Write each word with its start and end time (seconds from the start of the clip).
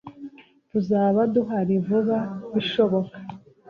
Tuzaba 0.69 1.19
duhari 1.33 1.75
vuba 1.85 2.19
bishoboka. 2.53 3.17